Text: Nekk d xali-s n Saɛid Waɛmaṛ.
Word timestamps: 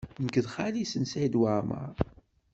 Nekk 0.23 0.37
d 0.43 0.45
xali-s 0.53 0.93
n 0.97 1.03
Saɛid 1.07 1.35
Waɛmaṛ. 1.39 1.89